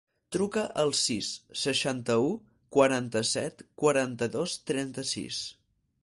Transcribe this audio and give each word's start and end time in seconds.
Truca 0.35 0.61
al 0.83 0.93
sis, 0.99 1.27
seixanta-u, 1.63 2.31
quaranta-set, 2.77 3.61
quaranta-dos, 3.83 4.55
trenta-sis. 4.71 5.43